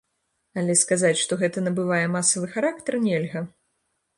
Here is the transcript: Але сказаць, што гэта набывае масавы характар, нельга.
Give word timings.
Але 0.61 0.73
сказаць, 0.83 1.19
што 1.25 1.37
гэта 1.43 1.63
набывае 1.67 2.01
масавы 2.17 2.51
характар, 2.57 2.93
нельга. 3.07 3.47